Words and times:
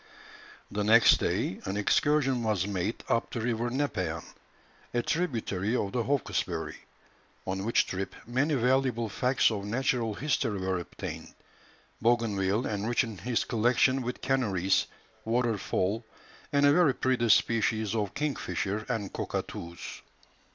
The 0.71 0.83
next 0.83 1.17
day, 1.17 1.59
an 1.65 1.77
excursion 1.77 2.41
was 2.41 2.65
made 2.65 3.03
up 3.07 3.29
the 3.29 3.39
river 3.41 3.69
Nepean, 3.69 4.23
a 4.95 5.03
tributary 5.03 5.75
of 5.75 5.91
the 5.91 6.01
Hawkesbury, 6.01 6.75
on 7.45 7.63
which 7.65 7.85
trip 7.85 8.15
many 8.25 8.55
valuable 8.55 9.09
facts 9.09 9.51
of 9.51 9.63
natural 9.63 10.15
history 10.15 10.59
were 10.59 10.79
obtained, 10.79 11.35
Bougainville 12.01 12.65
enriching 12.65 13.19
his 13.19 13.43
collection 13.45 14.01
with 14.01 14.21
canaries, 14.21 14.87
waterfowl, 15.23 16.03
and 16.51 16.65
a 16.65 16.73
very 16.73 16.95
pretty 16.95 17.29
species 17.29 17.93
of 17.93 18.15
kingfisher 18.15 18.87
and 18.89 19.13
cockatoos. 19.13 20.01